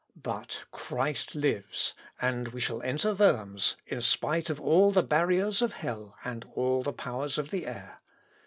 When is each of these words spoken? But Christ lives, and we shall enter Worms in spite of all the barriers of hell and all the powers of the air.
But 0.19 0.65
Christ 0.71 1.35
lives, 1.35 1.93
and 2.19 2.47
we 2.47 2.59
shall 2.59 2.81
enter 2.81 3.13
Worms 3.13 3.77
in 3.85 4.01
spite 4.01 4.49
of 4.49 4.59
all 4.59 4.91
the 4.91 5.03
barriers 5.03 5.61
of 5.61 5.73
hell 5.73 6.15
and 6.23 6.43
all 6.55 6.81
the 6.81 6.91
powers 6.91 7.37
of 7.37 7.51
the 7.51 7.67
air. 7.67 8.01